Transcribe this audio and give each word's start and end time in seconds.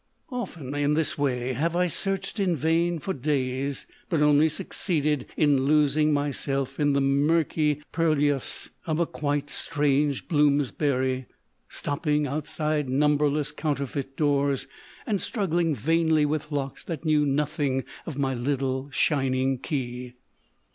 THE 0.31 0.35
OLD 0.37 0.41
MAN 0.45 0.45
OF 0.45 0.47
VISIONS 0.49 0.75
273 0.77 0.87
Often, 0.87 0.89
in 0.89 0.93
this 0.95 1.17
way, 1.19 1.53
have 1.61 1.75
I 1.75 1.87
searched 1.87 2.39
in 2.39 2.55
vain 2.55 2.97
for 2.97 3.13
days, 3.13 3.85
but 4.09 4.21
only 4.23 4.49
succeeded 4.49 5.27
in 5.37 5.65
losing 5.65 6.11
myself 6.11 6.79
in 6.79 6.93
the 6.93 7.01
murky 7.01 7.83
purlieus 7.91 8.71
of 8.87 8.99
a 8.99 9.05
quite 9.05 9.51
strange 9.51 10.27
Bloomsbury; 10.27 11.27
stopping 11.69 12.25
outside 12.25 12.89
numberless 12.89 13.51
counterfeit 13.51 14.17
doors, 14.17 14.65
and 15.05 15.21
struggling 15.21 15.75
vainly 15.75 16.25
with 16.25 16.51
locks 16.51 16.83
that 16.83 17.05
knew 17.05 17.23
nothing 17.23 17.83
of 18.07 18.17
my 18.17 18.33
little 18.33 18.89
shining 18.89 19.59
key. 19.59 20.13